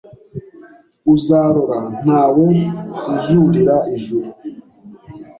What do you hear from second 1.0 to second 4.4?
Uzarora ntawe uzurira ijuru